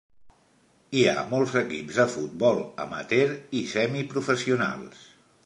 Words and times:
Hi 0.99 1.03
ha 1.11 1.25
molts 1.33 1.53
equips 1.61 1.99
de 1.99 2.07
futbol 2.15 2.63
amateur 2.87 3.29
i 3.61 3.63
semiprofessionals. 3.75 5.07